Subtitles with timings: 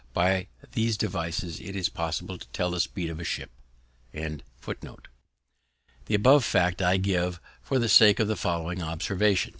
[0.15, 3.51] By these devices it is possible to tell the speed of a ship.
[4.11, 4.41] The
[6.15, 9.49] above fact I give for the sake of the following observation.